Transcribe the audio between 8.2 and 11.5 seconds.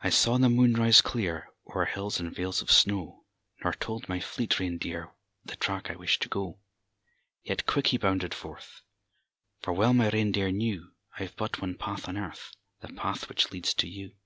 forth; For well my reindeer knew I've